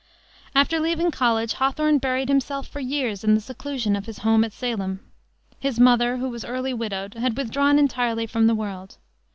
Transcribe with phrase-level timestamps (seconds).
[0.55, 4.51] After leaving college Hawthorne buried himself for years in the seclusion of his home at
[4.51, 4.99] Salem.
[5.59, 8.97] His mother, who was early widowed, had withdrawn entirely from the world.